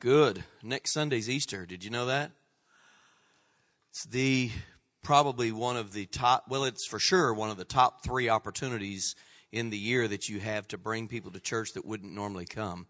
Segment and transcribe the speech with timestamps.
[0.00, 0.44] Good.
[0.62, 1.66] Next Sunday's Easter.
[1.66, 2.30] Did you know that?
[3.90, 4.50] It's the
[5.02, 9.14] probably one of the top, well, it's for sure one of the top three opportunities
[9.52, 12.86] in the year that you have to bring people to church that wouldn't normally come.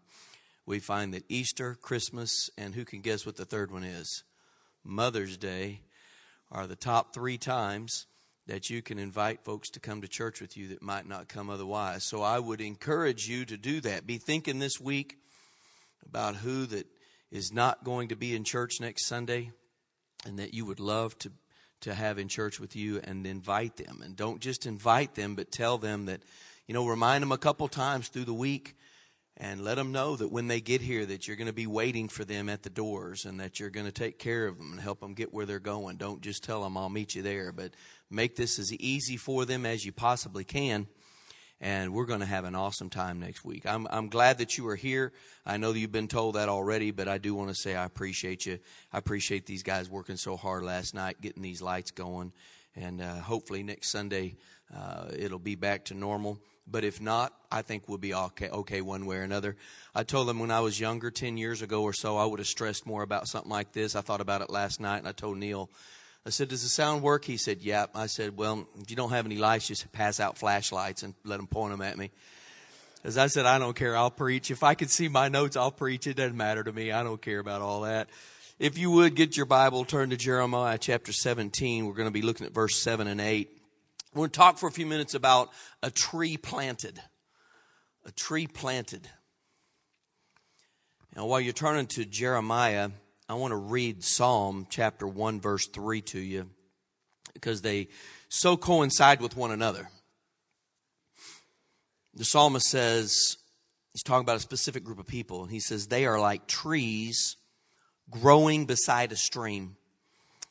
[0.65, 4.23] We find that Easter, Christmas, and who can guess what the third one is?
[4.85, 5.81] Mother's Day
[6.49, 8.05] are the top three times
[8.47, 11.49] that you can invite folks to come to church with you that might not come
[11.49, 12.05] otherwise.
[12.05, 14.07] So I would encourage you to do that.
[14.07, 15.17] Be thinking this week
[16.05, 16.87] about who that
[17.31, 19.51] is not going to be in church next Sunday
[20.25, 21.31] and that you would love to
[21.81, 24.01] to have in church with you and invite them.
[24.03, 26.21] And don't just invite them, but tell them that,
[26.67, 28.75] you know, remind them a couple times through the week
[29.37, 32.07] and let them know that when they get here that you're going to be waiting
[32.07, 34.79] for them at the doors and that you're going to take care of them and
[34.79, 35.97] help them get where they're going.
[35.97, 37.71] Don't just tell them I'll meet you there, but
[38.09, 40.87] make this as easy for them as you possibly can
[41.61, 43.67] and we're going to have an awesome time next week.
[43.67, 45.13] I'm, I'm glad that you are here.
[45.45, 47.85] I know that you've been told that already, but I do want to say I
[47.85, 48.57] appreciate you.
[48.91, 52.33] I appreciate these guys working so hard last night, getting these lights going,
[52.75, 54.37] and uh, hopefully next Sunday
[54.75, 56.39] uh, it'll be back to normal.
[56.65, 59.55] But if not, I think we'll be okay, okay one way or another.
[59.93, 62.47] I told them when I was younger, 10 years ago or so, I would have
[62.47, 63.95] stressed more about something like this.
[63.95, 65.69] I thought about it last night, and I told Neil,
[66.25, 67.25] I said, Does the sound work?
[67.25, 67.91] He said, Yep.
[67.95, 71.37] I said, Well, if you don't have any lights, just pass out flashlights and let
[71.37, 72.11] them point them at me.
[73.03, 73.97] As I said, I don't care.
[73.97, 74.51] I'll preach.
[74.51, 76.05] If I can see my notes, I'll preach.
[76.05, 76.91] It doesn't matter to me.
[76.91, 78.09] I don't care about all that.
[78.59, 81.87] If you would get your Bible, turn to Jeremiah chapter 17.
[81.87, 83.49] We're going to be looking at verse 7 and 8.
[84.13, 85.49] We're going to talk for a few minutes about
[85.81, 87.01] a tree planted.
[88.05, 89.09] A tree planted.
[91.15, 92.91] Now, while you're turning to Jeremiah,
[93.31, 96.49] I want to read Psalm chapter 1, verse 3 to you
[97.33, 97.87] because they
[98.27, 99.87] so coincide with one another.
[102.13, 103.37] The psalmist says,
[103.93, 107.37] he's talking about a specific group of people, and he says, they are like trees
[108.09, 109.77] growing beside a stream.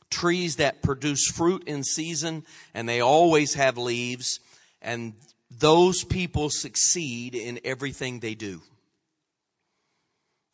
[0.09, 2.43] Trees that produce fruit in season,
[2.73, 4.39] and they always have leaves,
[4.81, 5.13] and
[5.51, 8.59] those people succeed in everything they do.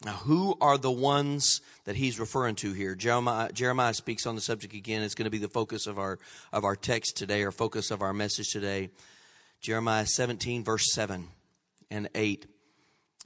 [0.06, 2.94] Now, who are the ones that he's referring to here?
[2.94, 5.02] Jeremiah, Jeremiah speaks on the subject again.
[5.02, 6.20] It's going to be the focus of our,
[6.54, 8.90] of our text today, or focus of our message today.
[9.60, 11.28] Jeremiah 17, verse 7
[11.90, 12.46] and 8.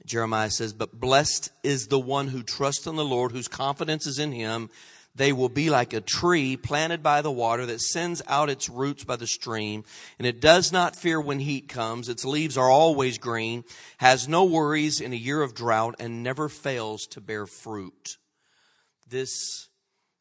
[0.06, 4.18] Jeremiah says, But blessed is the one who trusts in the Lord, whose confidence is
[4.18, 4.70] in him.
[5.14, 9.04] They will be like a tree planted by the water that sends out its roots
[9.04, 9.84] by the stream,
[10.18, 12.08] and it does not fear when heat comes.
[12.08, 13.64] Its leaves are always green,
[13.98, 18.16] has no worries in a year of drought, and never fails to bear fruit.
[19.06, 19.68] This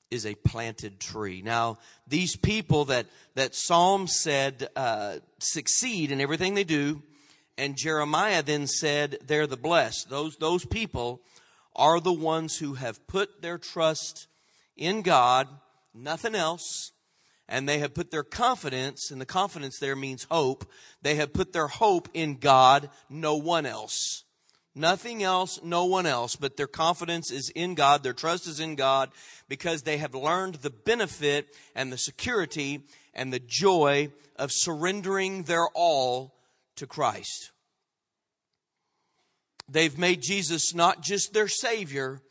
[0.09, 1.41] is a planted tree.
[1.41, 7.01] Now, these people that, that Psalm said uh, succeed in everything they do,
[7.57, 10.09] and Jeremiah then said they're the blessed.
[10.09, 11.21] Those, those people
[11.73, 14.27] are the ones who have put their trust
[14.75, 15.47] in God,
[15.93, 16.91] nothing else.
[17.47, 20.69] And they have put their confidence, and the confidence there means hope.
[21.01, 24.23] They have put their hope in God, no one else.
[24.73, 28.75] Nothing else, no one else, but their confidence is in God, their trust is in
[28.75, 29.11] God,
[29.49, 35.67] because they have learned the benefit and the security and the joy of surrendering their
[35.75, 36.33] all
[36.77, 37.51] to Christ.
[39.67, 42.21] They've made Jesus not just their Savior,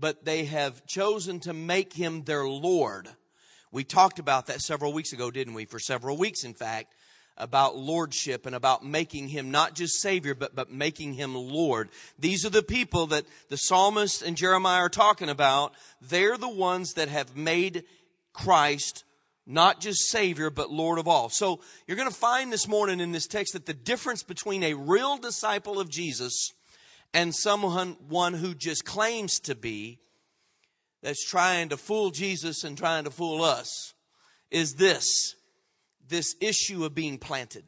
[0.00, 3.08] but they have chosen to make him their Lord.
[3.70, 5.66] We talked about that several weeks ago, didn't we?
[5.66, 6.94] For several weeks, in fact,
[7.36, 11.88] about lordship and about making him not just Savior, but, but making him Lord.
[12.18, 15.74] These are the people that the psalmist and Jeremiah are talking about.
[16.00, 17.84] They're the ones that have made
[18.32, 19.04] Christ
[19.46, 21.28] not just Savior, but Lord of all.
[21.28, 24.74] So you're going to find this morning in this text that the difference between a
[24.74, 26.52] real disciple of Jesus
[27.12, 29.98] and someone one who just claims to be
[31.02, 33.94] that's trying to fool Jesus and trying to fool us
[34.50, 35.34] is this
[36.08, 37.64] this issue of being planted.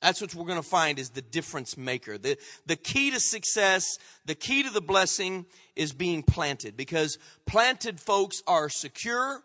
[0.00, 2.18] That's what we're going to find is the difference maker.
[2.18, 2.36] The,
[2.66, 3.84] the key to success,
[4.26, 9.42] the key to the blessing is being planted because planted folks are secure,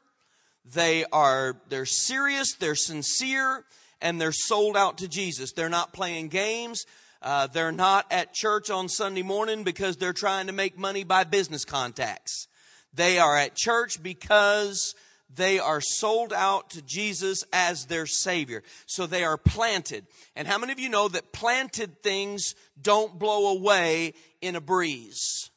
[0.66, 3.64] they are, they're serious, they're sincere,
[4.02, 5.54] and they're sold out to Jesus.
[5.54, 6.86] They're not playing games.
[7.21, 11.24] Uh, they're not at church on Sunday morning because they're trying to make money by
[11.24, 12.48] business contacts.
[12.94, 14.95] They are at church because
[15.33, 18.63] they are sold out to Jesus as their Savior.
[18.86, 20.06] So they are planted.
[20.36, 25.51] And how many of you know that planted things don't blow away in a breeze?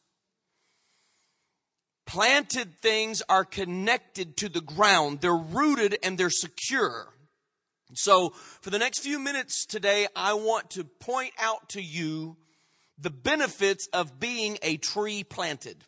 [2.06, 5.20] Planted things are connected to the ground.
[5.20, 7.08] They're rooted and they're secure.
[7.94, 8.30] So,
[8.60, 12.36] for the next few minutes today, I want to point out to you
[12.98, 15.84] the benefits of being a tree planted.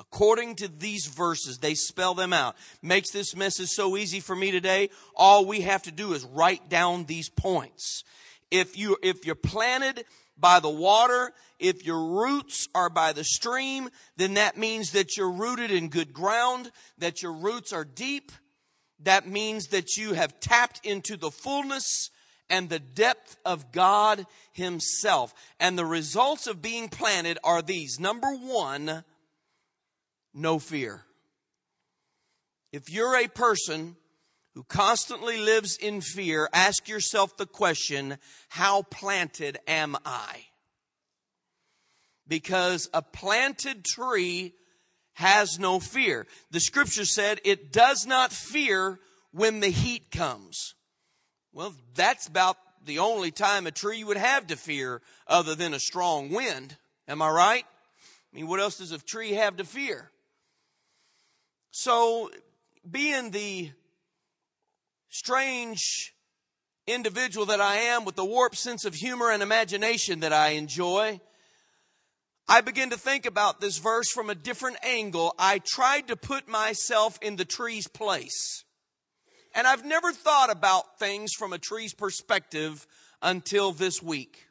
[0.00, 2.56] According to these verses, they spell them out.
[2.82, 4.90] Makes this message so easy for me today.
[5.14, 8.02] All we have to do is write down these points.
[8.50, 10.04] If you, if you're planted
[10.36, 15.30] by the water, if your roots are by the stream, then that means that you're
[15.30, 18.32] rooted in good ground, that your roots are deep.
[19.04, 22.10] That means that you have tapped into the fullness
[22.50, 25.32] and the depth of God Himself.
[25.58, 27.98] And the results of being planted are these.
[27.98, 29.04] Number one,
[30.34, 31.02] no fear.
[32.72, 33.96] If you're a person
[34.54, 38.18] who constantly lives in fear, ask yourself the question,
[38.48, 40.44] how planted am I?
[42.26, 44.54] Because a planted tree
[45.14, 46.26] has no fear.
[46.50, 48.98] The scripture said it does not fear
[49.32, 50.74] when the heat comes.
[51.52, 55.80] Well, that's about the only time a tree would have to fear other than a
[55.80, 56.76] strong wind.
[57.08, 57.64] Am I right?
[57.64, 60.10] I mean, what else does a tree have to fear?
[61.70, 62.30] So,
[62.88, 63.70] being the
[65.08, 66.14] strange
[66.86, 71.20] individual that I am with the warped sense of humor and imagination that I enjoy,
[72.48, 75.34] I begin to think about this verse from a different angle.
[75.38, 78.64] I tried to put myself in the tree's place.
[79.54, 82.86] And I've never thought about things from a tree's perspective
[83.22, 84.46] until this week.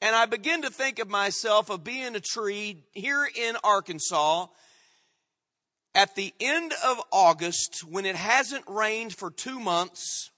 [0.00, 4.46] And I begin to think of myself of being a tree here in Arkansas
[5.94, 10.30] at the end of August when it hasn't rained for two months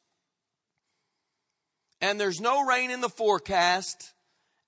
[2.00, 4.12] and there's no rain in the forecast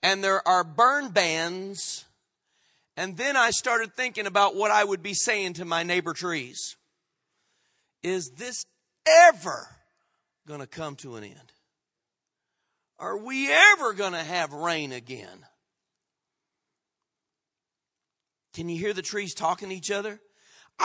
[0.03, 2.05] and there are burn bans.
[2.97, 6.77] And then I started thinking about what I would be saying to my neighbor trees.
[8.03, 8.67] Is this
[9.09, 9.69] ever
[10.47, 11.53] going to come to an end?
[12.99, 15.47] Are we ever going to have rain again?
[18.55, 20.21] Can you hear the trees talking to each other?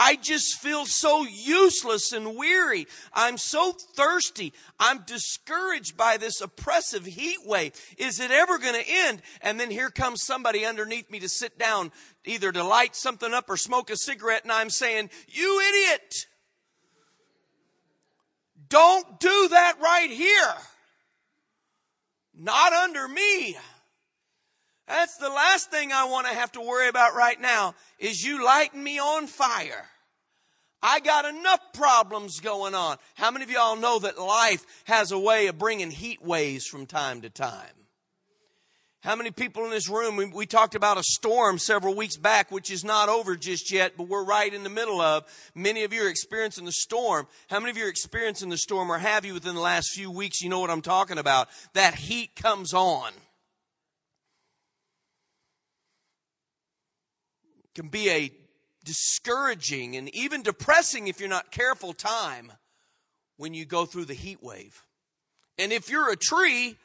[0.00, 2.86] I just feel so useless and weary.
[3.12, 4.52] I'm so thirsty.
[4.78, 7.72] I'm discouraged by this oppressive heat wave.
[7.98, 9.22] Is it ever going to end?
[9.42, 11.90] And then here comes somebody underneath me to sit down,
[12.24, 16.26] either to light something up or smoke a cigarette, and I'm saying, You idiot!
[18.68, 20.54] Don't do that right here.
[22.36, 23.56] Not under me.
[24.88, 28.44] That's the last thing I want to have to worry about right now is you
[28.44, 29.84] lighting me on fire.
[30.82, 32.96] I got enough problems going on.
[33.14, 36.86] How many of y'all know that life has a way of bringing heat waves from
[36.86, 37.66] time to time?
[39.00, 42.50] How many people in this room, we, we, talked about a storm several weeks back,
[42.50, 45.24] which is not over just yet, but we're right in the middle of.
[45.54, 47.28] Many of you are experiencing the storm.
[47.48, 50.10] How many of you are experiencing the storm or have you within the last few
[50.10, 50.40] weeks?
[50.42, 51.48] You know what I'm talking about.
[51.74, 53.12] That heat comes on.
[57.78, 58.32] Can be a
[58.84, 62.50] discouraging and even depressing if you're not careful time
[63.36, 64.82] when you go through the heat wave.
[65.58, 66.76] And if you're a tree,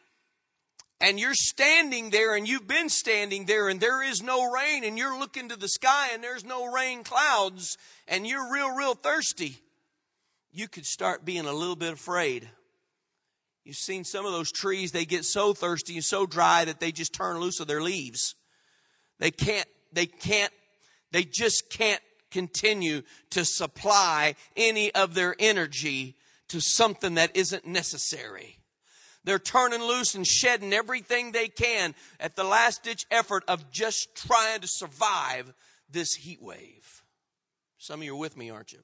[1.01, 4.97] and you're standing there and you've been standing there and there is no rain and
[4.97, 9.57] you're looking to the sky and there's no rain clouds and you're real, real thirsty,
[10.51, 12.47] you could start being a little bit afraid.
[13.65, 16.91] You've seen some of those trees, they get so thirsty and so dry that they
[16.91, 18.35] just turn loose of their leaves.
[19.19, 20.53] They can't, they can't,
[21.13, 22.01] they just can't
[22.31, 26.15] continue to supply any of their energy
[26.49, 28.57] to something that isn't necessary.
[29.23, 34.15] They're turning loose and shedding everything they can at the last ditch effort of just
[34.15, 35.53] trying to survive
[35.89, 37.03] this heat wave.
[37.77, 38.79] Some of you are with me, aren't you?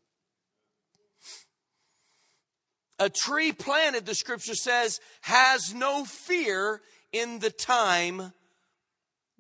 [3.00, 6.82] A tree planted, the scripture says, has no fear
[7.12, 8.34] in the time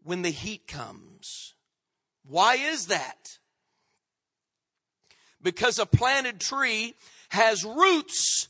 [0.03, 1.53] when the heat comes.
[2.29, 3.39] Why is that?
[5.41, 6.93] Because a planted tree
[7.29, 8.47] has roots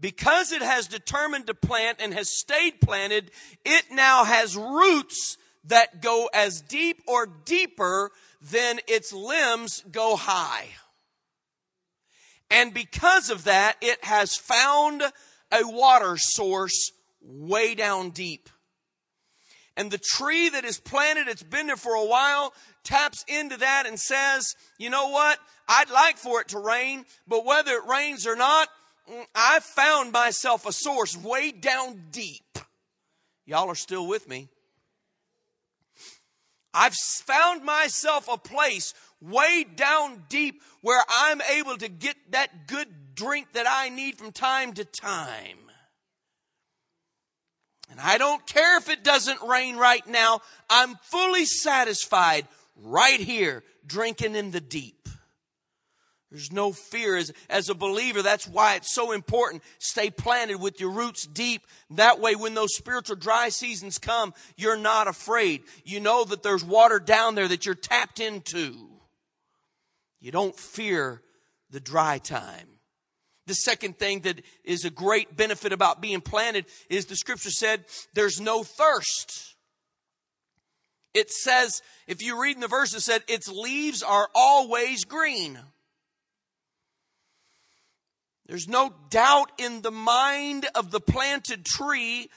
[0.00, 3.30] because it has determined to plant and has stayed planted,
[3.64, 8.10] it now has roots that go as deep or deeper
[8.40, 10.68] than its limbs go high.
[12.50, 18.48] And because of that, it has found a water source way down deep.
[19.78, 23.84] And the tree that is planted, it's been there for a while, taps into that
[23.86, 25.38] and says, you know what?
[25.68, 28.68] I'd like for it to rain, but whether it rains or not,
[29.08, 32.58] mm, I found myself a source way down deep.
[33.46, 34.48] Y'all are still with me.
[36.74, 43.14] I've found myself a place way down deep where I'm able to get that good
[43.14, 45.67] drink that I need from time to time.
[47.90, 50.40] And I don't care if it doesn't rain right now.
[50.68, 55.08] I'm fully satisfied right here drinking in the deep.
[56.30, 58.20] There's no fear as, as a believer.
[58.20, 59.62] That's why it's so important.
[59.78, 61.62] Stay planted with your roots deep.
[61.90, 65.62] That way, when those spiritual dry seasons come, you're not afraid.
[65.84, 68.90] You know that there's water down there that you're tapped into.
[70.20, 71.22] You don't fear
[71.70, 72.77] the dry time.
[73.48, 77.86] The second thing that is a great benefit about being planted is the scripture said
[78.12, 79.56] there's no thirst.
[81.14, 85.58] It says, if you read in the verse, it said its leaves are always green.
[88.46, 92.28] There's no doubt in the mind of the planted tree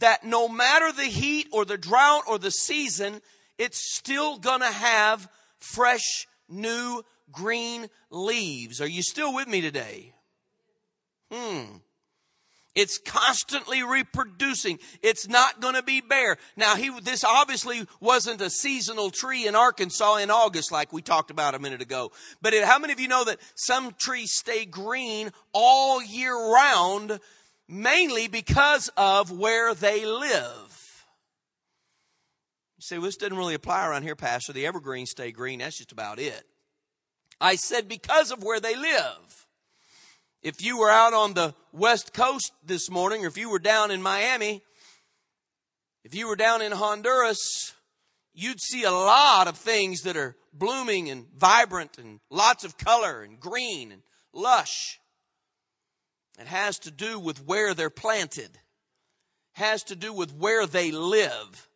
[0.00, 3.22] that no matter the heat or the drought or the season,
[3.56, 8.82] it's still gonna have fresh, new, green leaves.
[8.82, 10.12] Are you still with me today?
[11.30, 11.78] Hmm.
[12.78, 14.78] It's constantly reproducing.
[15.02, 16.36] It's not going to be bare.
[16.56, 21.32] Now, he, this obviously wasn't a seasonal tree in Arkansas in August like we talked
[21.32, 22.12] about a minute ago.
[22.40, 27.18] But it, how many of you know that some trees stay green all year round,
[27.68, 31.04] mainly because of where they live?
[32.76, 34.52] You say, well, this doesn't really apply around here, Pastor.
[34.52, 35.58] The evergreens stay green.
[35.58, 36.44] That's just about it.
[37.40, 39.47] I said because of where they live.
[40.42, 43.90] If you were out on the west coast this morning, or if you were down
[43.90, 44.62] in Miami,
[46.04, 47.74] if you were down in Honduras,
[48.34, 53.22] you'd see a lot of things that are blooming and vibrant and lots of color
[53.22, 54.02] and green and
[54.32, 55.00] lush.
[56.38, 58.50] It has to do with where they're planted.
[58.50, 58.60] It
[59.54, 61.67] has to do with where they live.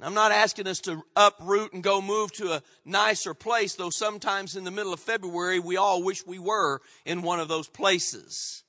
[0.00, 4.54] I'm not asking us to uproot and go move to a nicer place, though sometimes
[4.54, 8.62] in the middle of February we all wish we were in one of those places.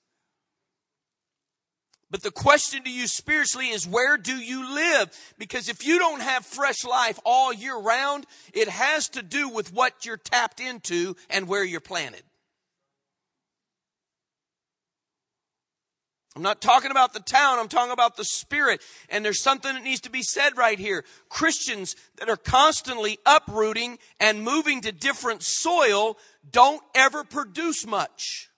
[2.09, 5.09] But the question to you spiritually is where do you live?
[5.37, 9.73] Because if you don't have fresh life all year round, it has to do with
[9.73, 12.23] what you're tapped into and where you're planted.
[16.35, 18.81] I'm not talking about the town, I'm talking about the spirit.
[19.09, 21.03] And there's something that needs to be said right here.
[21.29, 26.17] Christians that are constantly uprooting and moving to different soil
[26.51, 28.49] don't ever produce much.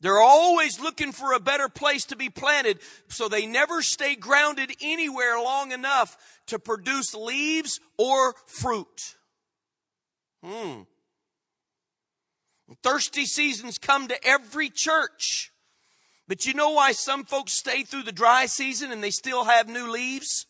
[0.00, 2.78] They're always looking for a better place to be planted,
[3.08, 6.16] so they never stay grounded anywhere long enough
[6.46, 9.16] to produce leaves or fruit.
[10.42, 10.82] Hmm.
[12.82, 15.52] Thirsty seasons come to every church.
[16.28, 19.68] But you know why some folks stay through the dry season and they still have
[19.68, 20.46] new leaves?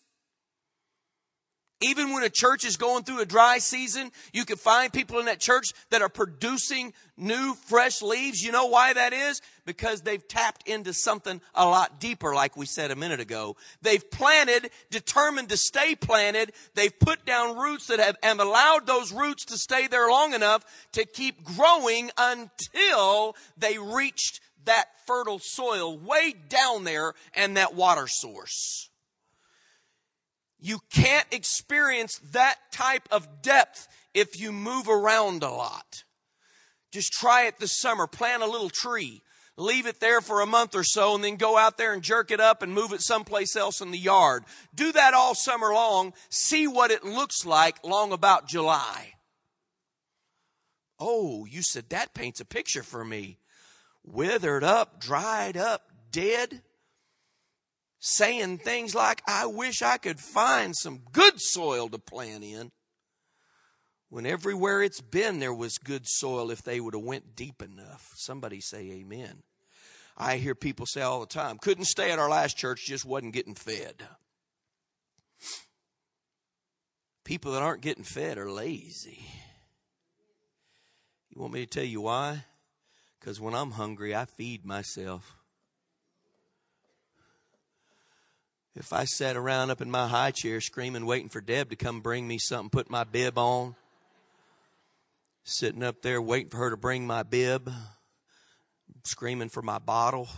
[1.83, 5.25] Even when a church is going through a dry season, you can find people in
[5.25, 8.43] that church that are producing new, fresh leaves.
[8.43, 9.41] You know why that is?
[9.65, 13.57] Because they've tapped into something a lot deeper, like we said a minute ago.
[13.81, 16.53] They've planted, determined to stay planted.
[16.75, 20.67] They've put down roots that have, have allowed those roots to stay there long enough
[20.93, 28.07] to keep growing until they reached that fertile soil way down there and that water
[28.07, 28.90] source.
[30.61, 36.05] You can't experience that type of depth if you move around a lot.
[36.93, 38.07] Just try it this summer.
[38.07, 39.23] Plant a little tree.
[39.57, 42.31] Leave it there for a month or so and then go out there and jerk
[42.31, 44.45] it up and move it someplace else in the yard.
[44.75, 46.13] Do that all summer long.
[46.31, 49.15] See what it looks like long about July.
[50.99, 53.39] Oh, you said that paints a picture for me.
[54.05, 56.63] Withered up, dried up, dead
[58.01, 62.73] saying things like, I wish I could find some good soil to plant in.
[64.09, 68.11] When everywhere it's been, there was good soil if they would have went deep enough.
[68.17, 69.43] Somebody say amen.
[70.17, 73.35] I hear people say all the time, couldn't stay at our last church, just wasn't
[73.35, 74.03] getting fed.
[77.25, 79.25] People that aren't getting fed are lazy.
[81.29, 82.45] You want me to tell you why?
[83.19, 85.37] Because when I'm hungry, I feed myself.
[88.77, 92.01] If I sat around up in my high chair screaming, waiting for Deb to come
[92.01, 93.75] bring me something, put my bib on,
[95.43, 97.71] sitting up there waiting for her to bring my bib,
[99.05, 100.29] screaming for my bottle,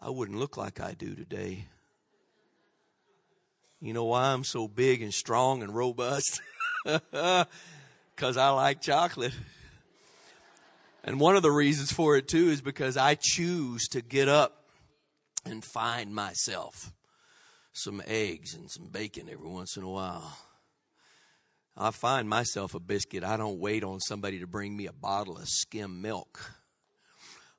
[0.00, 1.66] I wouldn't look like I do today.
[3.80, 6.40] You know why I'm so big and strong and robust?
[8.16, 9.34] Because I like chocolate.
[11.04, 14.65] And one of the reasons for it too is because I choose to get up
[15.46, 16.92] and find myself
[17.72, 20.36] some eggs and some bacon every once in a while.
[21.76, 23.22] I find myself a biscuit.
[23.22, 26.52] I don't wait on somebody to bring me a bottle of skim milk.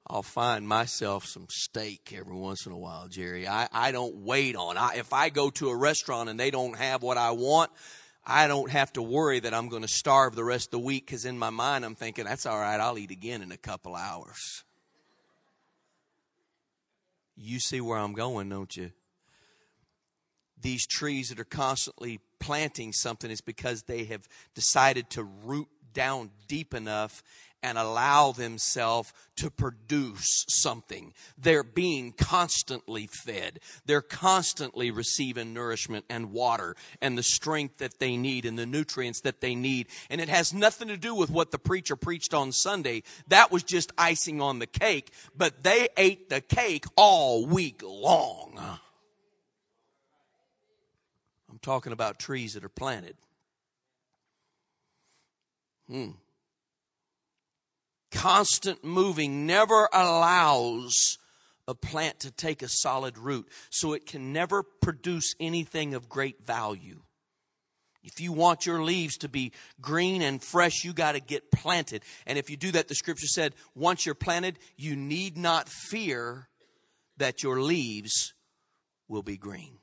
[0.09, 3.47] I'll find myself some steak every once in a while, Jerry.
[3.47, 4.77] I, I don't wait on.
[4.77, 7.71] I, if I go to a restaurant and they don't have what I want,
[8.25, 11.05] I don't have to worry that I'm going to starve the rest of the week
[11.05, 13.95] because in my mind I'm thinking, that's all right, I'll eat again in a couple
[13.95, 14.63] hours.
[17.37, 18.91] You see where I'm going, don't you?
[20.59, 26.31] These trees that are constantly planting something is because they have decided to root down
[26.47, 27.21] deep enough
[27.63, 31.13] and allow themselves to produce something.
[31.37, 33.59] They're being constantly fed.
[33.85, 39.21] They're constantly receiving nourishment and water and the strength that they need and the nutrients
[39.21, 39.87] that they need.
[40.09, 43.03] And it has nothing to do with what the preacher preached on Sunday.
[43.27, 48.53] That was just icing on the cake, but they ate the cake all week long.
[51.49, 53.15] I'm talking about trees that are planted.
[55.89, 56.11] Hmm
[58.11, 61.17] constant moving never allows
[61.67, 66.45] a plant to take a solid root, so it can never produce anything of great
[66.45, 67.01] value.
[68.03, 72.03] If you want your leaves to be green and fresh, you got to get planted.
[72.25, 76.47] And if you do that, the scripture said, once you're planted, you need not fear
[77.17, 78.33] that your leaves
[79.09, 79.79] will be green.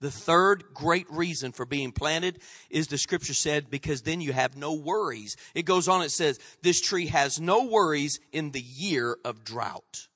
[0.00, 4.56] The third great reason for being planted is the scripture said, because then you have
[4.56, 5.36] no worries.
[5.54, 10.08] It goes on, it says, this tree has no worries in the year of drought.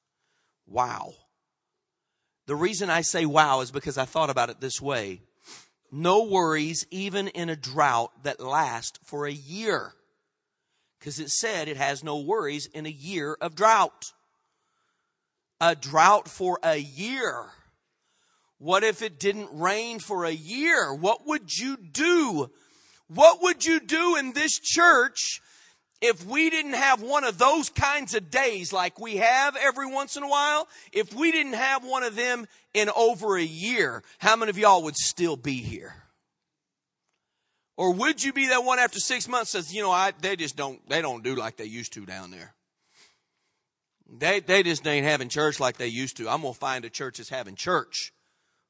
[0.67, 1.15] Wow.
[2.47, 5.23] The reason I say wow is because I thought about it this way.
[5.91, 9.95] No worries even in a drought that lasts for a year.
[10.99, 14.13] Because it said it has no worries in a year of drought.
[15.61, 17.47] A drought for a year
[18.59, 20.93] what if it didn't rain for a year?
[20.93, 22.51] What would you do?
[23.09, 25.41] What would you do in this church
[26.01, 30.17] if we didn't have one of those kinds of days like we have every once
[30.17, 30.69] in a while?
[30.93, 34.83] If we didn't have one of them in over a year, how many of y'all
[34.83, 35.95] would still be here?
[37.77, 40.57] Or would you be that one after six months says, you know, I, they just
[40.57, 42.55] don't, they don't do like they used to down there.
[44.11, 46.29] They, they just ain't having church like they used to.
[46.29, 48.13] I'm going to find a church that's having church.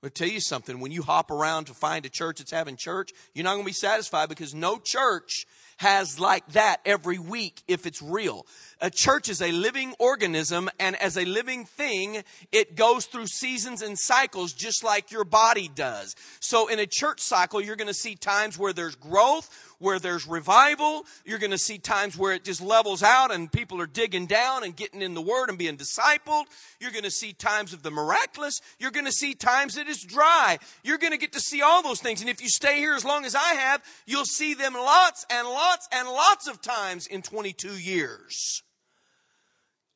[0.02, 0.78] I'll tell you something.
[0.78, 3.66] When you hop around to find a church that's having church, you're not going to
[3.66, 5.44] be satisfied because no church
[5.78, 8.46] has like that every week if it's real.
[8.80, 13.82] A church is a living organism and as a living thing, it goes through seasons
[13.82, 16.14] and cycles just like your body does.
[16.40, 20.26] So in a church cycle, you're going to see times where there's growth, where there's
[20.26, 21.04] revival.
[21.24, 24.64] You're going to see times where it just levels out and people are digging down
[24.64, 26.44] and getting in the word and being discipled.
[26.80, 28.60] You're going to see times of the miraculous.
[28.78, 30.58] You're going to see times that it's dry.
[30.82, 32.20] You're going to get to see all those things.
[32.20, 35.46] And if you stay here as long as I have, you'll see them lots and
[35.46, 38.62] lots and lots of times in 22 years.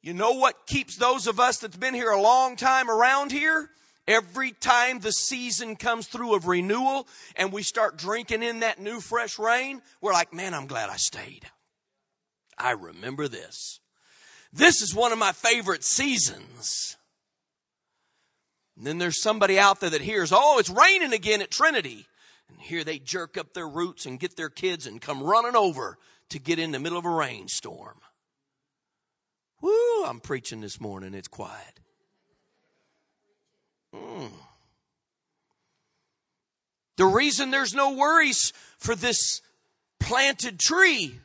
[0.02, 3.70] You know what keeps those of us that's been here a long time around here?
[4.08, 9.00] Every time the season comes through of renewal and we start drinking in that new
[9.00, 11.46] fresh rain, we're like, man, I'm glad I stayed.
[12.58, 13.80] I remember this.
[14.52, 16.96] This is one of my favorite seasons.
[18.76, 22.06] And then there's somebody out there that hears, oh, it's raining again at Trinity.
[22.48, 25.96] And here they jerk up their roots and get their kids and come running over
[26.30, 28.00] to get in the middle of a rainstorm.
[29.60, 31.14] Woo, I'm preaching this morning.
[31.14, 31.81] It's quiet.
[33.94, 34.30] Mm.
[36.96, 39.40] The reason there's no worries for this
[39.98, 41.18] planted tree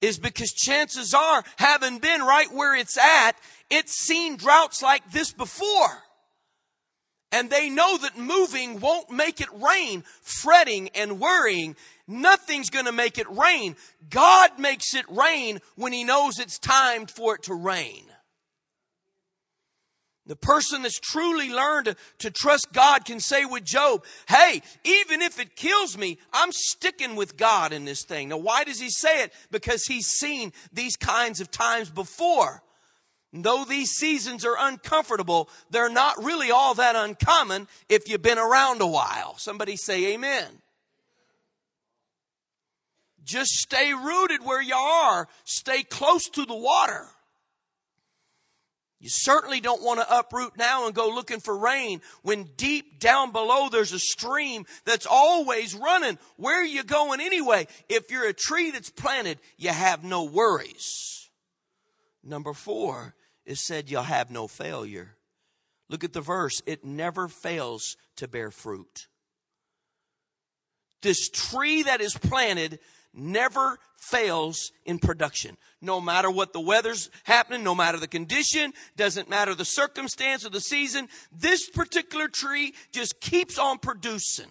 [0.00, 3.32] is because chances are, having been right where it's at,
[3.70, 6.02] it's seen droughts like this before.
[7.32, 11.74] And they know that moving won't make it rain, fretting and worrying.
[12.06, 13.76] Nothing's gonna make it rain.
[14.08, 18.04] God makes it rain when He knows it's time for it to rain.
[20.26, 25.20] The person that's truly learned to, to, trust God can say with Job, Hey, even
[25.20, 28.30] if it kills me, I'm sticking with God in this thing.
[28.30, 29.34] Now, why does he say it?
[29.50, 32.62] Because he's seen these kinds of times before.
[33.34, 38.38] And though these seasons are uncomfortable, they're not really all that uncommon if you've been
[38.38, 39.36] around a while.
[39.36, 40.46] Somebody say amen.
[43.24, 45.28] Just stay rooted where you are.
[45.44, 47.08] Stay close to the water.
[49.04, 53.32] You certainly don't want to uproot now and go looking for rain when deep down
[53.32, 56.18] below there's a stream that's always running.
[56.38, 57.66] Where are you going anyway?
[57.90, 61.28] If you're a tree that's planted, you have no worries.
[62.22, 63.14] Number four,
[63.44, 65.16] it said you'll have no failure.
[65.90, 66.62] Look at the verse.
[66.64, 69.08] It never fails to bear fruit.
[71.02, 72.78] This tree that is planted
[73.14, 75.56] never fails in production.
[75.80, 80.50] No matter what the weather's happening, no matter the condition, doesn't matter the circumstance or
[80.50, 84.50] the season, this particular tree just keeps on producing.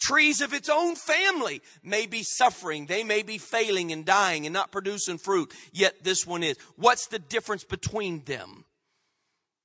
[0.00, 2.86] Trees of its own family may be suffering.
[2.86, 5.52] They may be failing and dying and not producing fruit.
[5.72, 6.56] Yet this one is.
[6.76, 8.64] What's the difference between them?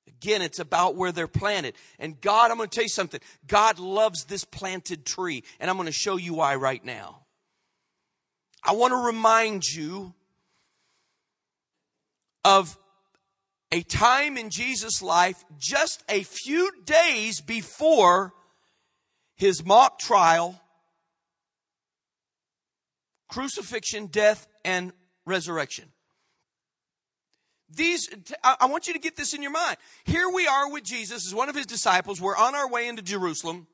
[0.06, 1.74] Again, it's about where they're planted.
[1.98, 3.20] And God, I'm going to tell you something.
[3.46, 5.42] God loves this planted tree.
[5.58, 7.25] And I'm going to show you why right now.
[8.66, 10.12] I want to remind you
[12.44, 12.76] of
[13.70, 18.34] a time in Jesus' life just a few days before
[19.36, 20.60] his mock trial,
[23.28, 24.92] crucifixion, death, and
[25.24, 25.84] resurrection.
[27.68, 28.08] These,
[28.42, 29.76] I want you to get this in your mind.
[30.04, 32.20] Here we are with Jesus as one of his disciples.
[32.20, 33.68] We're on our way into Jerusalem.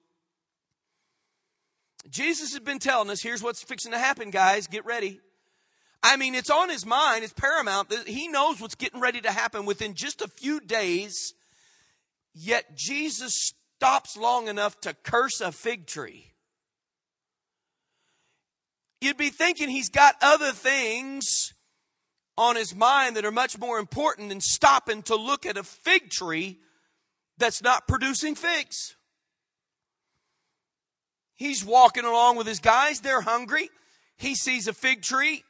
[2.10, 4.66] Jesus has been telling us, here's what's fixing to happen, guys.
[4.66, 5.20] Get ready.
[6.02, 7.24] I mean, it's on his mind.
[7.24, 7.92] It's paramount.
[8.06, 11.34] He knows what's getting ready to happen within just a few days.
[12.34, 16.32] Yet Jesus stops long enough to curse a fig tree.
[19.00, 21.52] You'd be thinking he's got other things
[22.38, 26.10] on his mind that are much more important than stopping to look at a fig
[26.10, 26.58] tree
[27.38, 28.96] that's not producing figs.
[31.42, 33.00] He's walking along with his guys.
[33.00, 33.68] They're hungry.
[34.16, 35.42] He sees a fig tree.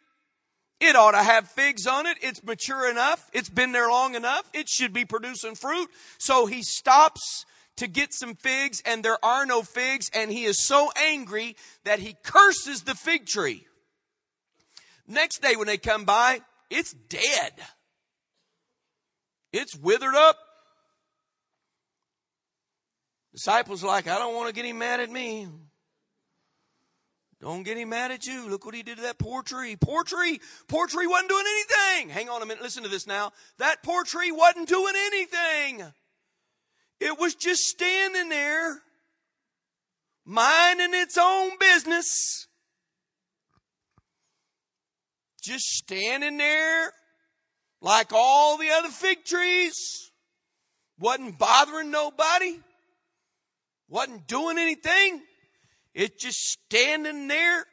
[0.80, 2.16] It ought to have figs on it.
[2.22, 3.28] It's mature enough.
[3.34, 4.48] It's been there long enough.
[4.54, 5.90] It should be producing fruit.
[6.16, 7.44] So he stops
[7.76, 11.98] to get some figs and there are no figs and he is so angry that
[11.98, 13.66] he curses the fig tree.
[15.06, 17.52] Next day when they come by, it's dead.
[19.52, 20.38] It's withered up.
[23.34, 25.48] Disciples like, I don't want to get him mad at me.
[27.42, 28.48] Don't get him mad at you.
[28.48, 29.74] Look what he did to that poor tree.
[29.74, 30.40] Poor tree.
[30.68, 32.08] Poor tree wasn't doing anything.
[32.10, 32.62] Hang on a minute.
[32.62, 33.32] Listen to this now.
[33.58, 35.82] That poor tree wasn't doing anything.
[37.00, 38.80] It was just standing there,
[40.24, 42.46] minding its own business.
[45.42, 46.92] Just standing there
[47.80, 50.12] like all the other fig trees.
[50.96, 52.60] Wasn't bothering nobody.
[53.88, 55.22] Wasn't doing anything.
[55.94, 57.64] It's just standing there,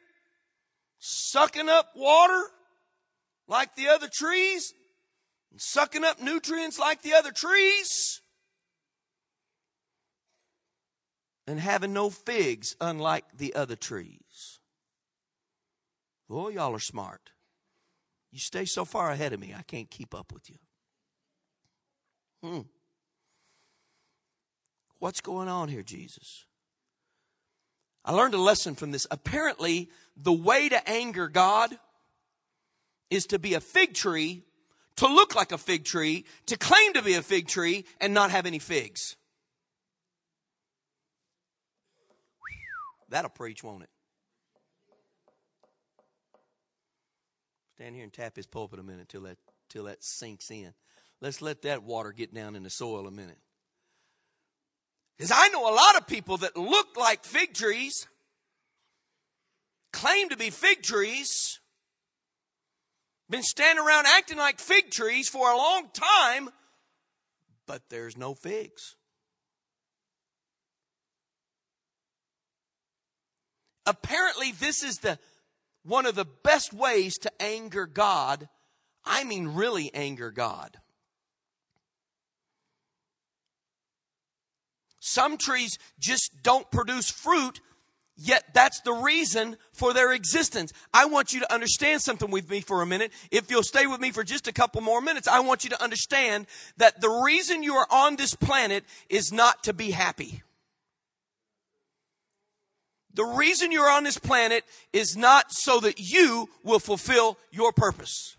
[0.98, 2.42] sucking up water
[3.48, 4.72] like the other trees,
[5.50, 8.20] and sucking up nutrients like the other trees.
[11.50, 14.60] and having no figs, unlike the other trees.
[16.28, 17.32] Boy, y'all are smart.
[18.30, 20.58] You stay so far ahead of me, I can't keep up with you.
[22.44, 22.60] Hmm.
[25.00, 26.46] What's going on here, Jesus?
[28.10, 29.06] I learned a lesson from this.
[29.12, 31.78] Apparently, the way to anger God
[33.08, 34.42] is to be a fig tree,
[34.96, 38.32] to look like a fig tree, to claim to be a fig tree, and not
[38.32, 39.14] have any figs.
[43.10, 43.90] That'll preach, won't it?
[47.76, 50.74] Stand here and tap his pulpit a minute till that till that sinks in.
[51.20, 53.38] Let's let that water get down in the soil a minute.
[55.20, 58.06] Because I know a lot of people that look like fig trees,
[59.92, 61.60] claim to be fig trees,
[63.28, 66.48] been standing around acting like fig trees for a long time,
[67.66, 68.96] but there's no figs.
[73.84, 75.18] Apparently, this is the
[75.84, 78.48] one of the best ways to anger God.
[79.04, 80.78] I mean, really anger God.
[85.10, 87.60] Some trees just don't produce fruit,
[88.16, 90.72] yet that's the reason for their existence.
[90.94, 93.12] I want you to understand something with me for a minute.
[93.32, 95.82] If you'll stay with me for just a couple more minutes, I want you to
[95.82, 96.46] understand
[96.76, 100.42] that the reason you are on this planet is not to be happy.
[103.12, 108.36] The reason you're on this planet is not so that you will fulfill your purpose.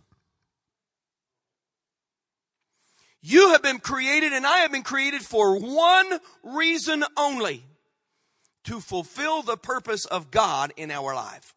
[3.22, 7.66] You have been created and I have been created for one reason only.
[8.66, 11.56] To fulfill the purpose of God in our life.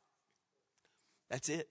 [1.29, 1.69] That's it.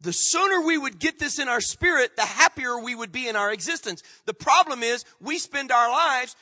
[0.00, 3.34] The sooner we would get this in our spirit, the happier we would be in
[3.34, 4.04] our existence.
[4.26, 6.36] The problem is we spend our lives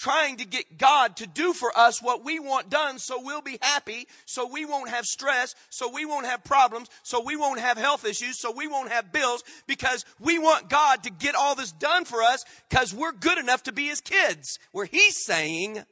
[0.00, 3.58] trying to get God to do for us what we want done so we'll be
[3.60, 7.76] happy, so we won't have stress, so we won't have problems, so we won't have
[7.76, 11.70] health issues, so we won't have bills because we want God to get all this
[11.70, 14.58] done for us because we're good enough to be His kids.
[14.72, 15.84] Where He's saying,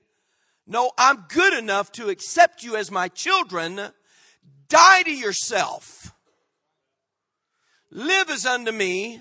[0.66, 3.90] No, I'm good enough to accept you as my children.
[4.68, 6.14] Die to yourself.
[7.90, 9.20] Live as unto me.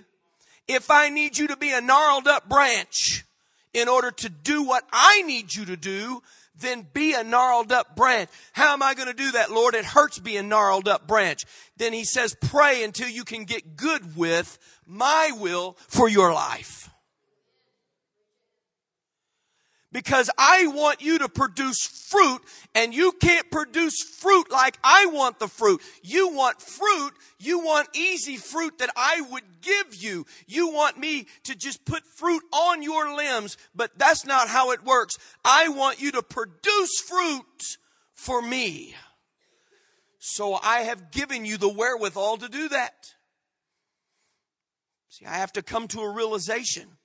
[0.68, 3.26] If I need you to be a gnarled up branch
[3.74, 6.22] in order to do what I need you to do,
[6.60, 8.30] then be a gnarled up branch.
[8.54, 9.76] How am I going to do that, Lord?
[9.76, 11.46] It hurts being gnarled up branch.
[11.78, 16.87] Then he says, pray until you can get good with my will for your life
[19.92, 22.42] because I want you to produce fruit
[22.76, 25.82] and you can't produce fruit like I want the fruit.
[26.04, 27.14] You want fruit.
[27.40, 30.26] You want easy fruit that I would give you.
[30.46, 34.84] You want me to just put fruit on your limbs, but that's not how it
[34.84, 35.18] works.
[35.46, 37.78] I want you to produce fruit
[38.14, 38.96] for me.
[40.20, 43.14] So I have given you the wherewithal to do that.
[45.10, 46.98] See, I have to come to a realization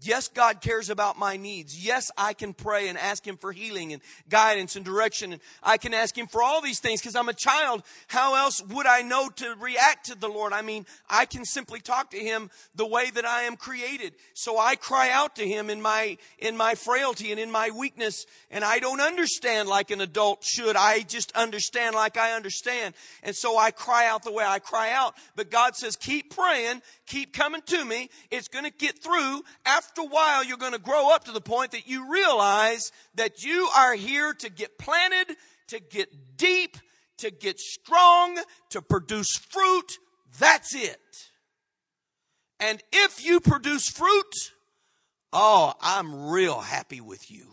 [0.00, 1.82] Yes, God cares about my needs.
[1.82, 5.32] Yes, I can pray and ask Him for healing and guidance and direction.
[5.32, 7.82] And I can ask Him for all these things because I'm a child.
[8.08, 10.52] How else would I know to react to the Lord?
[10.52, 14.14] I mean, I can simply talk to Him the way that I am created.
[14.34, 18.26] So I cry out to Him in my, in my frailty and in my weakness.
[18.50, 20.76] And I don't understand like an adult should.
[20.76, 22.94] I just understand like I understand.
[23.22, 25.14] And so I cry out the way I cry out.
[25.34, 28.10] But God says, keep praying, keep coming to me.
[28.30, 31.32] It's going to get through after after a while, you're going to grow up to
[31.32, 35.36] the point that you realize that you are here to get planted,
[35.68, 36.76] to get deep,
[37.18, 38.38] to get strong,
[38.70, 39.98] to produce fruit.
[40.38, 40.98] That's it.
[42.60, 44.52] And if you produce fruit,
[45.32, 47.46] oh, I'm real happy with you.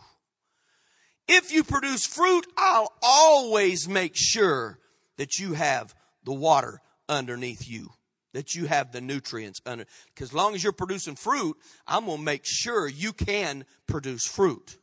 [1.28, 4.80] If you produce fruit, I'll always make sure
[5.18, 7.92] that you have the water underneath you
[8.34, 9.86] that you have the nutrients under.
[10.14, 14.26] Because as long as you're producing fruit i'm going to make sure you can produce
[14.26, 14.78] fruit.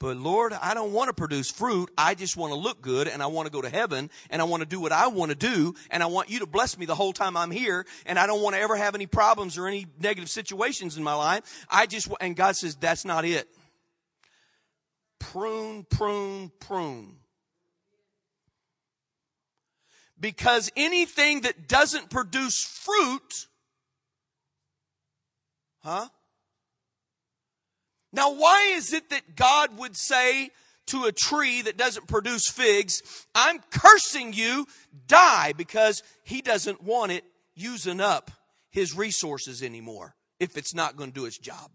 [0.00, 1.90] But lord i don't want to produce fruit.
[1.98, 4.44] I just want to look good and i want to go to heaven and i
[4.44, 6.86] want to do what i want to do and i want you to bless me
[6.86, 9.66] the whole time i'm here and i don't want to ever have any problems or
[9.66, 11.66] any negative situations in my life.
[11.68, 13.48] I just and god says that's not it.
[15.18, 17.17] Prune prune prune
[20.20, 23.46] because anything that doesn't produce fruit,
[25.82, 26.08] huh?
[28.12, 30.50] Now, why is it that God would say
[30.86, 33.02] to a tree that doesn't produce figs,
[33.34, 34.66] I'm cursing you,
[35.06, 38.30] die, because he doesn't want it using up
[38.70, 41.70] his resources anymore if it's not going to do its job?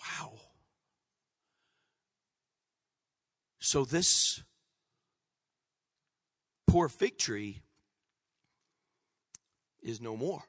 [0.00, 0.32] Wow.
[3.64, 4.42] So this
[6.66, 7.62] poor fig tree
[9.80, 10.42] is no more.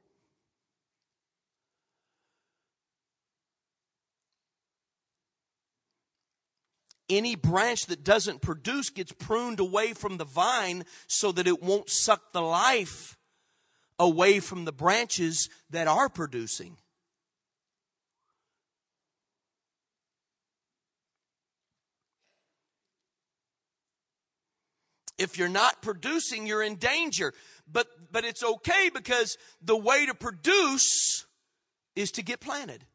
[7.07, 11.91] Any branch that doesn't produce gets pruned away from the vine so that it won't
[11.91, 13.15] suck the life
[13.99, 16.77] away from the branches that are producing.
[25.17, 27.33] If you're not producing, you're in danger.
[27.71, 31.25] But, but it's okay because the way to produce
[31.95, 32.85] is to get planted.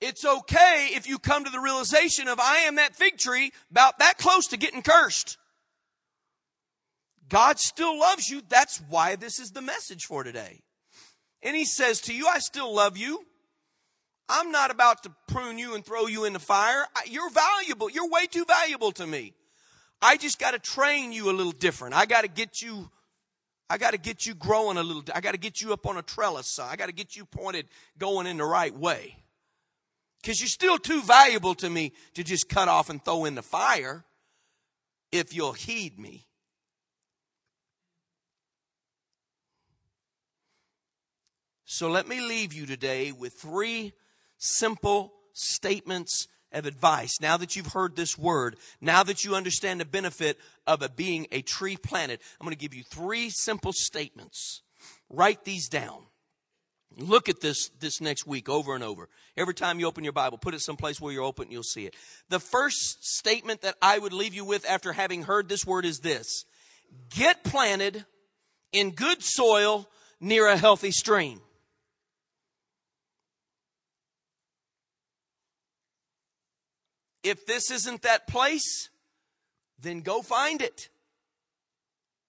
[0.00, 3.98] It's okay if you come to the realization of I am that fig tree about
[3.98, 5.36] that close to getting cursed.
[7.28, 8.42] God still loves you.
[8.48, 10.60] That's why this is the message for today.
[11.42, 13.24] And he says to you, I still love you.
[14.28, 16.86] I'm not about to prune you and throw you in the fire.
[17.06, 17.90] You're valuable.
[17.90, 19.34] You're way too valuable to me.
[20.02, 21.94] I just got to train you a little different.
[21.94, 22.90] I got to get you,
[23.68, 25.02] I got to get you growing a little.
[25.14, 26.58] I got to get you up on a trellis.
[26.58, 27.66] I got to get you pointed
[27.98, 29.16] going in the right way.
[30.20, 33.42] Because you're still too valuable to me to just cut off and throw in the
[33.42, 34.04] fire
[35.12, 36.26] if you'll heed me.
[41.64, 43.92] So let me leave you today with three
[44.38, 49.84] simple statements of advice, now that you've heard this word, now that you understand the
[49.84, 54.62] benefit of being a tree planted, I'm going to give you three simple statements.
[55.08, 56.02] Write these down.
[56.96, 59.08] Look at this this next week over and over.
[59.36, 61.94] Every time you open your Bible, put it someplace where you're open, you'll see it.
[62.28, 66.00] The first statement that I would leave you with after having heard this word is
[66.00, 66.44] this.
[67.10, 68.04] Get planted
[68.72, 69.88] in good soil
[70.20, 71.40] near a healthy stream.
[77.22, 78.88] If this isn't that place,
[79.78, 80.88] then go find it.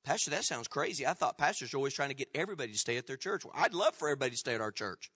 [0.04, 1.06] Pastor, that sounds crazy.
[1.06, 3.46] I thought pastors are always trying to get everybody to stay at their church.
[3.46, 5.12] Well, I'd love for everybody to stay at our church.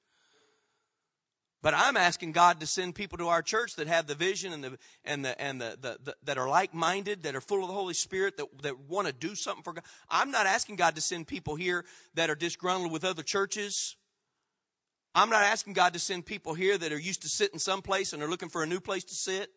[1.64, 4.64] But I'm asking God to send people to our church that have the vision and
[4.64, 7.74] the and the and the, the, the that are like-minded, that are full of the
[7.74, 9.84] Holy Spirit, that that want to do something for God.
[10.08, 11.84] I'm not asking God to send people here
[12.14, 13.96] that are disgruntled with other churches.
[15.16, 18.22] I'm not asking God to send people here that are used to sitting someplace and
[18.22, 19.50] are looking for a new place to sit.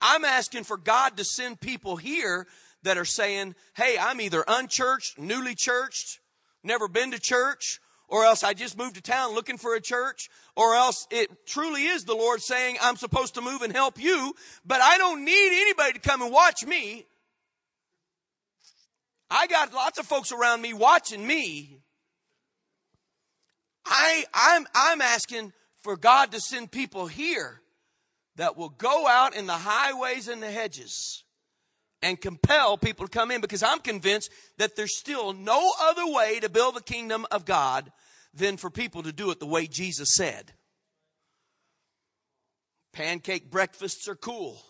[0.00, 2.46] I'm asking for God to send people here
[2.82, 6.20] that are saying, hey, I'm either unchurched, newly churched,
[6.62, 10.28] never been to church, or else I just moved to town looking for a church,
[10.56, 14.34] or else it truly is the Lord saying, I'm supposed to move and help you,
[14.64, 17.06] but I don't need anybody to come and watch me.
[19.30, 21.78] I got lots of folks around me watching me.
[23.86, 27.59] I, I'm, I'm asking for God to send people here
[28.36, 31.24] that will go out in the highways and the hedges
[32.02, 36.40] and compel people to come in because I'm convinced that there's still no other way
[36.40, 37.92] to build the kingdom of God
[38.32, 40.52] than for people to do it the way Jesus said.
[42.92, 44.60] Pancake breakfasts are cool.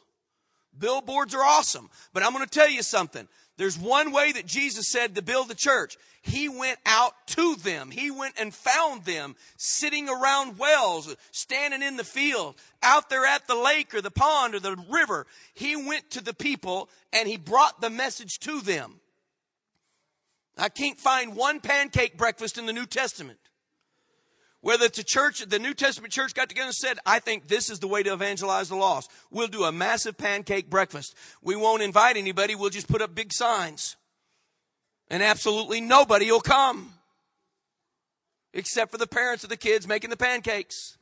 [0.77, 1.91] Billboards are awesome.
[2.13, 3.27] But I'm going to tell you something.
[3.61, 5.99] There's one way that Jesus said to build the church.
[6.23, 7.91] He went out to them.
[7.91, 13.47] He went and found them sitting around wells, standing in the field, out there at
[13.47, 15.27] the lake or the pond or the river.
[15.53, 18.99] He went to the people and he brought the message to them.
[20.57, 23.40] I can't find one pancake breakfast in the New Testament.
[24.63, 27.71] Whether it's a church, the New Testament church got together and said, I think this
[27.71, 29.11] is the way to evangelize the lost.
[29.31, 31.15] We'll do a massive pancake breakfast.
[31.43, 32.55] We won't invite anybody.
[32.55, 33.97] We'll just put up big signs.
[35.09, 36.93] And absolutely nobody will come.
[38.53, 40.99] Except for the parents of the kids making the pancakes.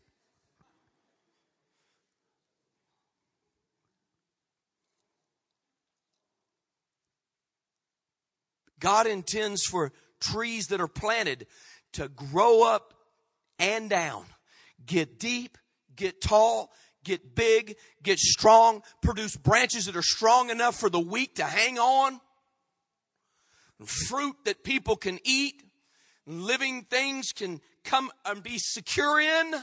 [8.78, 11.48] God intends for trees that are planted
[11.94, 12.94] to grow up
[13.58, 14.24] and down.
[14.86, 15.58] Get deep,
[15.96, 16.70] get tall,
[17.04, 21.78] get big, get strong, produce branches that are strong enough for the weak to hang
[21.78, 22.20] on,
[23.84, 25.62] fruit that people can eat,
[26.26, 29.54] living things can come and be secure in.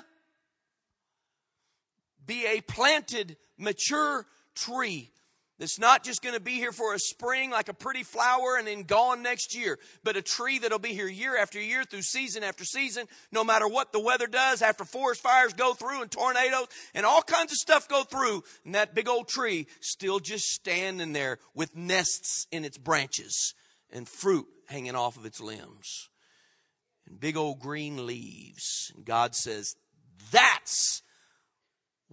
[2.26, 5.12] Be a planted, mature tree
[5.60, 8.68] that's not just going to be here for a spring like a pretty flower and
[8.68, 12.44] then gone next year, but a tree that'll be here year after year through season
[12.44, 16.68] after season, no matter what the weather does, after forest fires go through and tornadoes
[16.94, 21.14] and all kinds of stuff go through, and that big old tree still just standing
[21.14, 23.54] there with nests in its branches
[23.92, 26.10] and fruit hanging off of its limbs
[27.08, 28.92] and big old green leaves.
[28.96, 29.76] And God says,
[30.32, 31.02] that's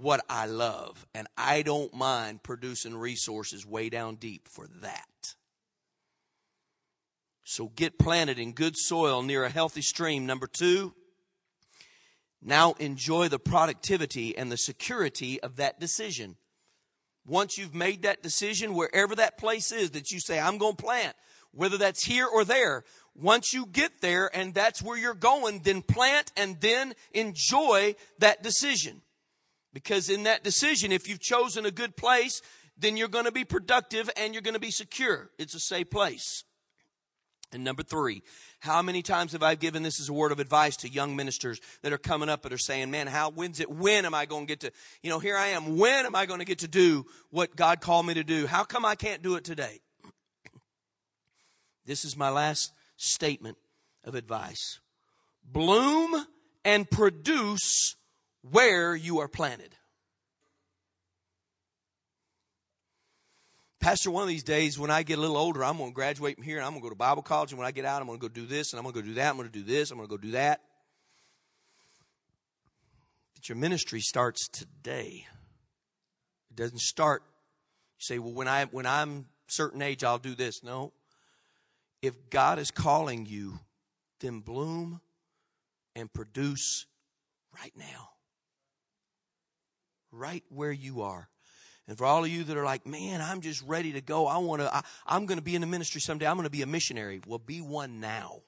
[0.02, 5.34] what I love, and I don't mind producing resources way down deep for that.
[7.44, 10.26] So get planted in good soil near a healthy stream.
[10.26, 10.94] Number two,
[12.42, 16.36] now enjoy the productivity and the security of that decision.
[17.24, 20.82] Once you've made that decision, wherever that place is that you say, I'm going to
[20.82, 21.14] plant,
[21.52, 22.82] whether that's here or there,
[23.14, 28.42] once you get there and that's where you're going, then plant and then enjoy that
[28.42, 29.02] decision.
[29.72, 32.42] Because in that decision, if you've chosen a good place,
[32.76, 35.30] then you're going to be productive and you're going to be secure.
[35.38, 36.44] It's a safe place.
[37.52, 38.22] And number three,
[38.60, 41.60] how many times have I given this as a word of advice to young ministers
[41.82, 44.46] that are coming up and are saying, man, how, when's it, when am I going
[44.46, 45.76] to get to, you know, here I am.
[45.76, 48.46] When am I going to get to do what God called me to do?
[48.46, 49.80] How come I can't do it today?
[51.84, 53.58] This is my last statement
[54.04, 54.80] of advice.
[55.44, 56.24] Bloom
[56.64, 57.96] and produce
[58.50, 59.74] where you are planted.
[63.80, 66.36] Pastor, one of these days when I get a little older, I'm going to graduate
[66.36, 67.50] from here and I'm going to go to Bible college.
[67.50, 69.00] And when I get out, I'm going to go do this and I'm going to
[69.00, 69.30] go do that.
[69.30, 69.90] I'm going to do this.
[69.90, 70.60] I'm going to go do that.
[73.34, 75.26] But your ministry starts today.
[76.50, 77.24] It doesn't start.
[77.98, 80.62] You say, well, when I when I'm certain age, I'll do this.
[80.62, 80.92] No.
[82.02, 83.58] If God is calling you,
[84.20, 85.00] then bloom
[85.96, 86.86] and produce
[87.52, 88.11] right now
[90.12, 91.28] right where you are.
[91.88, 94.26] And for all of you that are like, man, I'm just ready to go.
[94.26, 96.26] I want to, I'm going to be in the ministry someday.
[96.26, 97.20] I'm going to be a missionary.
[97.26, 98.42] Well, be one now.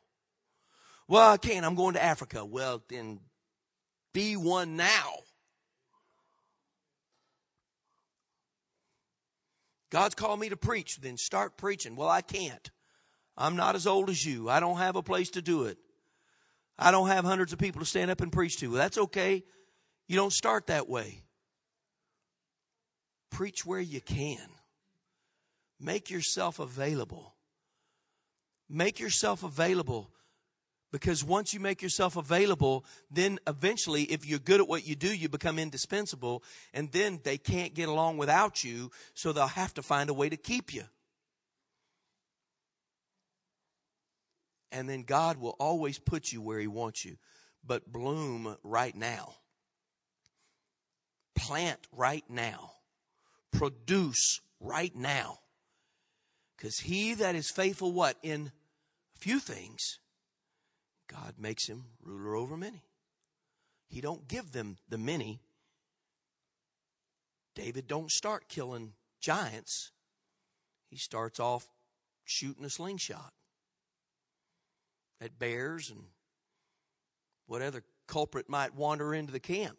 [1.09, 1.67] Well, I can't.
[1.67, 2.45] I'm going to Africa.
[2.45, 3.19] Well, then
[4.13, 5.11] be one now.
[9.91, 11.01] God's called me to preach.
[11.01, 11.97] Then start preaching.
[11.97, 12.71] Well, I can't.
[13.37, 14.49] I'm not as old as you.
[14.49, 15.79] I don't have a place to do it.
[16.79, 18.69] I don't have hundreds of people to stand up and preach to.
[18.69, 19.45] Well, that's okay.
[20.09, 21.25] You don't start that way.
[23.35, 24.47] Preach where you can.
[25.81, 27.35] Make yourself available.
[28.71, 30.13] Make yourself available
[30.93, 35.13] because once you make yourself available, then eventually, if you're good at what you do,
[35.13, 36.45] you become indispensable.
[36.73, 40.29] And then they can't get along without you, so they'll have to find a way
[40.29, 40.85] to keep you.
[44.71, 47.17] And then God will always put you where He wants you.
[47.67, 49.35] But bloom right now.
[51.35, 52.74] Plant right now.
[53.55, 55.39] Produce right now.
[56.57, 58.17] Because he that is faithful, what?
[58.23, 58.53] In
[59.17, 59.99] a few things
[61.09, 62.83] God makes him ruler over many.
[63.89, 65.41] He don't give them the many.
[67.55, 69.93] David don't start killing giants.
[70.89, 71.69] He starts off
[72.25, 73.33] shooting a slingshot
[75.21, 76.01] at bears and
[77.47, 79.79] what other culprit might wander into the camp.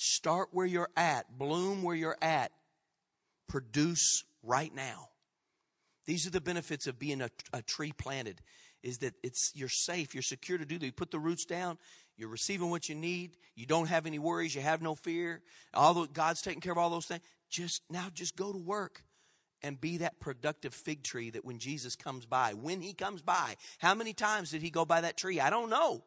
[0.00, 2.52] Start where you're at, bloom where you're at,
[3.48, 5.08] produce right now.
[6.06, 8.40] These are the benefits of being a, a tree planted
[8.84, 10.86] is that it's you're safe, you're secure to do that.
[10.86, 11.78] You put the roots down,
[12.16, 15.42] you're receiving what you need, you don't have any worries, you have no fear.
[15.74, 19.02] Although God's taking care of all those things, just now just go to work
[19.64, 23.56] and be that productive fig tree that when Jesus comes by, when he comes by,
[23.78, 25.40] how many times did he go by that tree?
[25.40, 26.04] I don't know.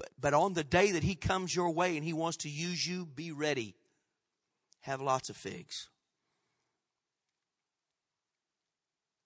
[0.00, 2.84] But, but on the day that he comes your way and he wants to use
[2.84, 3.76] you, be ready.
[4.80, 5.90] Have lots of figs.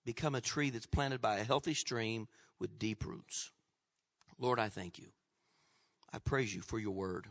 [0.04, 3.50] become a tree that's planted by a healthy stream with deep roots.
[4.38, 5.06] Lord, I thank you.
[6.12, 7.26] I praise you for your word.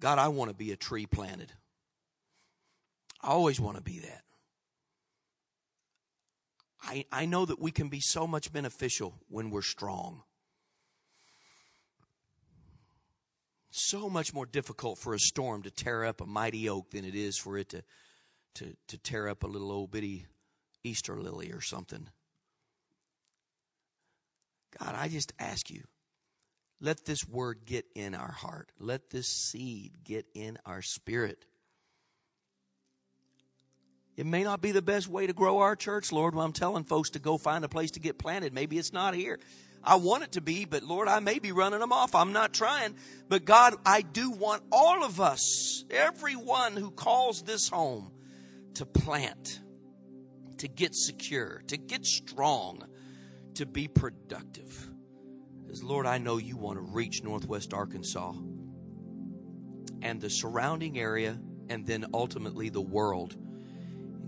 [0.00, 1.52] God, I want to be a tree planted.
[3.22, 4.22] I always want to be that.
[6.82, 10.22] I, I know that we can be so much beneficial when we're strong.
[13.70, 17.14] So much more difficult for a storm to tear up a mighty oak than it
[17.14, 17.82] is for it to
[18.54, 20.26] to, to tear up a little old bitty
[20.82, 22.08] Easter lily or something.
[24.78, 25.84] God, I just ask you,
[26.80, 28.70] let this word get in our heart.
[28.78, 31.44] Let this seed get in our spirit.
[34.20, 36.84] It may not be the best way to grow our church, Lord, when I'm telling
[36.84, 38.52] folks to go find a place to get planted.
[38.52, 39.38] Maybe it's not here.
[39.82, 42.14] I want it to be, but Lord, I may be running them off.
[42.14, 42.96] I'm not trying.
[43.30, 48.12] But God, I do want all of us, everyone who calls this home,
[48.74, 49.58] to plant,
[50.58, 52.84] to get secure, to get strong,
[53.54, 54.90] to be productive.
[55.62, 58.34] Because, Lord, I know you want to reach Northwest Arkansas
[60.02, 61.40] and the surrounding area
[61.70, 63.34] and then ultimately the world.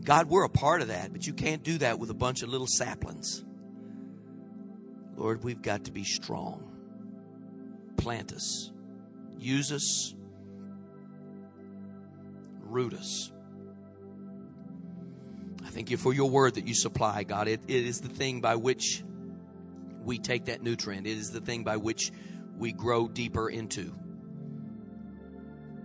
[0.04, 2.48] God, we're a part of that, but you can't do that with a bunch of
[2.48, 3.44] little saplings.
[5.16, 6.68] Lord, we've got to be strong.
[7.96, 8.72] Plant us,
[9.38, 10.14] use us,
[12.60, 13.32] root us
[15.64, 17.48] I thank you for your word that you supply, God.
[17.48, 19.04] It, it is the thing by which
[20.02, 22.10] we take that nutrient, it is the thing by which
[22.58, 23.94] we grow deeper into.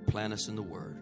[0.08, 0.98] Plant us in the word.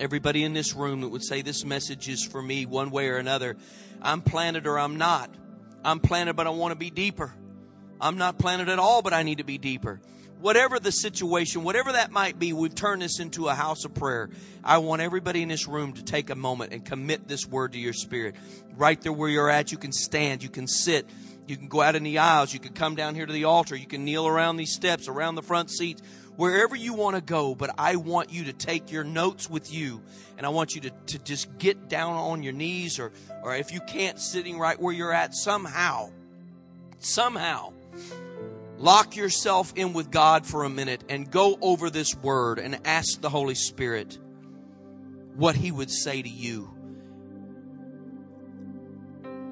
[0.00, 3.16] Everybody in this room that would say this message is for me one way or
[3.16, 3.56] another,
[4.02, 5.30] I'm planted or I'm not.
[5.84, 7.34] I'm planted, but I want to be deeper.
[8.00, 10.00] I'm not planted at all, but I need to be deeper
[10.44, 14.28] whatever the situation, whatever that might be, we've turned this into a house of prayer.
[14.62, 17.78] I want everybody in this room to take a moment and commit this word to
[17.78, 18.34] your spirit.
[18.76, 21.08] Right there where you're at, you can stand, you can sit,
[21.46, 23.74] you can go out in the aisles, you can come down here to the altar,
[23.74, 26.02] you can kneel around these steps, around the front seats,
[26.36, 27.54] wherever you want to go.
[27.54, 30.02] But I want you to take your notes with you
[30.36, 33.12] and I want you to, to just get down on your knees or,
[33.42, 36.10] or if you can't, sitting right where you're at, somehow,
[36.98, 37.72] somehow
[38.78, 43.20] Lock yourself in with God for a minute and go over this word and ask
[43.20, 44.18] the Holy Spirit
[45.36, 46.70] what He would say to you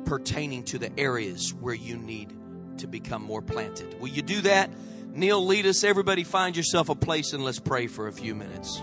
[0.04, 2.32] pertaining to the areas where you need
[2.78, 3.98] to become more planted.
[4.00, 4.70] Will you do that?
[5.14, 5.84] Neil, lead us.
[5.84, 8.82] Everybody find yourself a place and let's pray for a few minutes.